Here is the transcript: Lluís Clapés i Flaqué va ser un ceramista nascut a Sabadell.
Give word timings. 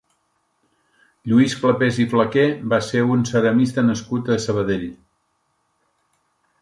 Lluís 1.31 1.53
Clapés 1.59 1.99
i 2.05 2.07
Flaqué 2.13 2.45
va 2.73 2.79
ser 2.87 3.03
un 3.17 3.21
ceramista 3.33 3.87
nascut 3.91 4.33
a 4.33 4.39
Sabadell. 4.47 4.89